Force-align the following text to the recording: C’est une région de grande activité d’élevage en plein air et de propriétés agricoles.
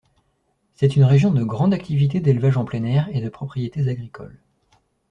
C’est 0.73 0.95
une 0.95 1.03
région 1.03 1.29
de 1.29 1.43
grande 1.43 1.75
activité 1.75 2.21
d’élevage 2.21 2.57
en 2.57 2.65
plein 2.65 2.83
air 2.85 3.07
et 3.11 3.21
de 3.21 3.29
propriétés 3.29 3.87
agricoles. 3.87 4.39